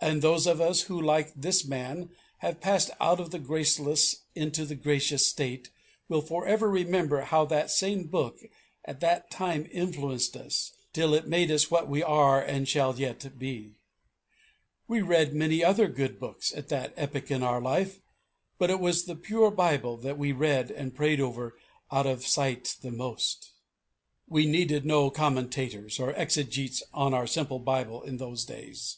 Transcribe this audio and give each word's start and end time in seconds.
And 0.00 0.22
those 0.22 0.46
of 0.46 0.58
us 0.58 0.84
who, 0.84 0.98
like 0.98 1.34
this 1.36 1.66
man, 1.66 2.08
have 2.38 2.62
passed 2.62 2.90
out 2.98 3.20
of 3.20 3.34
a 3.34 3.38
graceless 3.38 4.22
into 4.34 4.62
a 4.62 4.74
gracious 4.74 5.26
state 5.28 5.68
will 6.08 6.22
for 6.22 6.46
ever 6.46 6.70
remember 6.70 7.20
how 7.24 7.44
that 7.44 7.70
same 7.70 8.04
Book 8.04 8.38
at 8.86 9.00
that 9.00 9.30
time 9.30 9.68
influenced 9.70 10.34
us 10.34 10.72
till 10.94 11.12
it 11.12 11.26
made 11.28 11.50
us 11.50 11.70
what 11.70 11.90
we 11.90 12.02
are 12.02 12.42
and 12.42 12.66
shall 12.68 12.98
yet 12.98 13.38
be. 13.38 13.74
We 14.88 15.02
read 15.02 15.34
many 15.34 15.62
other 15.62 15.88
good 15.88 16.18
books 16.18 16.54
at 16.54 16.70
that 16.70 16.94
epoch 16.96 17.30
in 17.30 17.42
our 17.42 17.60
life, 17.60 18.00
but 18.56 18.70
it 18.70 18.80
was 18.80 19.04
the 19.04 19.14
pure 19.14 19.50
Bible 19.50 19.98
that 19.98 20.16
we 20.16 20.32
read 20.32 20.70
and 20.70 20.94
prayed 20.96 21.20
over 21.20 21.58
out 21.92 22.06
of 22.06 22.26
sight 22.26 22.76
the 22.80 22.90
most. 22.90 23.50
We 24.26 24.46
needed 24.46 24.86
no 24.86 25.10
commentators 25.10 26.00
or 26.00 26.14
exegetes 26.14 26.82
on 26.94 27.12
our 27.12 27.26
simple 27.26 27.58
Bible 27.58 28.00
in 28.02 28.16
those 28.16 28.46
days. 28.46 28.96